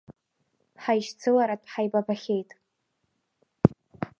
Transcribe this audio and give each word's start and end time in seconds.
Ҳаишьцылартәҳаибабахьеит. 0.83 2.49